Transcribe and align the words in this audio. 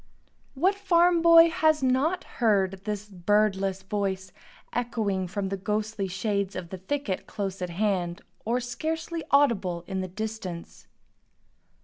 What 0.55 0.73
farm 0.73 1.21
boy 1.21 1.51
has 1.51 1.83
not 1.83 2.23
heard 2.23 2.85
this 2.85 3.07
birdless 3.07 3.83
voice 3.83 4.31
echoing 4.73 5.27
from 5.27 5.49
the 5.49 5.57
ghostly 5.57 6.07
shades 6.07 6.55
of 6.55 6.69
the 6.69 6.79
thicket 6.79 7.27
close 7.27 7.61
at 7.61 7.69
hand, 7.69 8.23
or 8.43 8.59
scarcely 8.59 9.23
audible 9.29 9.83
in 9.85 10.01
the 10.01 10.07
distance? 10.07 10.87